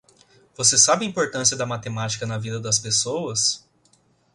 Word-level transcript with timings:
Você 0.57 0.79
sabe 0.79 1.05
a 1.05 1.07
importância 1.07 1.55
da 1.55 1.63
matemática 1.63 2.25
na 2.25 2.39
vida 2.39 2.59
das 2.59 2.79
pessoas? 2.79 3.63